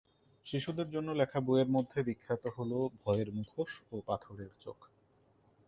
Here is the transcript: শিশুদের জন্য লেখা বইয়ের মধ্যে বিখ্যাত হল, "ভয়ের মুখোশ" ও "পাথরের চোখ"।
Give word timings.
শিশুদের 0.45 0.87
জন্য 0.91 1.11
লেখা 1.11 1.39
বইয়ের 1.39 1.69
মধ্যে 1.69 1.99
বিখ্যাত 2.03 2.43
হল, 2.57 2.71
"ভয়ের 3.05 3.29
মুখোশ" 3.33 3.71
ও 3.91 3.95
"পাথরের 4.05 4.51
চোখ"। 4.59 4.77